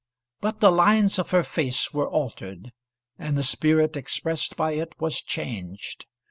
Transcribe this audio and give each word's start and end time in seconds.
But 0.39 0.61
the 0.61 0.71
lines 0.71 1.19
of 1.19 1.29
her 1.29 1.43
face 1.43 1.93
were 1.93 2.09
altered, 2.09 2.71
and 3.19 3.37
the 3.37 3.43
spirit 3.43 3.95
expressed 3.95 4.55
by 4.57 4.71
it 4.71 4.99
was 4.99 5.21
changed. 5.21 6.07